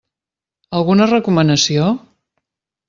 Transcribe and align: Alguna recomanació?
Alguna 0.79 1.07
recomanació? 1.11 1.95